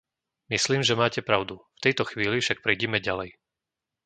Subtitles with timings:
[0.49, 3.29] Myslím, že máte pravdu, v tejto chvíli však prejdime ďalej.